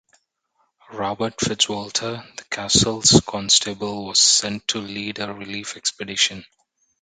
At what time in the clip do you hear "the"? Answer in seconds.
2.35-2.43